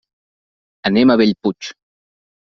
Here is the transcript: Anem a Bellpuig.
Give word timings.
Anem 0.89 1.13
a 1.13 1.17
Bellpuig. 1.21 1.69